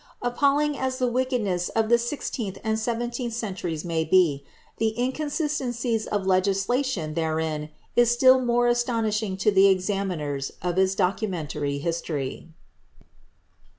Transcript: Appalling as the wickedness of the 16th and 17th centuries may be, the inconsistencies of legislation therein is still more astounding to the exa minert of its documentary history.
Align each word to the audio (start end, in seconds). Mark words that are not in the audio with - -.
Appalling 0.23 0.75
as 0.75 0.97
the 0.97 1.05
wickedness 1.05 1.69
of 1.69 1.87
the 1.89 1.97
16th 1.97 2.57
and 2.63 2.77
17th 2.79 3.33
centuries 3.33 3.85
may 3.85 4.03
be, 4.03 4.43
the 4.79 4.95
inconsistencies 4.99 6.07
of 6.07 6.25
legislation 6.25 7.13
therein 7.13 7.69
is 7.95 8.09
still 8.09 8.41
more 8.43 8.65
astounding 8.67 9.37
to 9.37 9.51
the 9.51 9.65
exa 9.65 10.03
minert 10.03 10.49
of 10.63 10.75
its 10.79 10.95
documentary 10.95 11.77
history. 11.77 12.49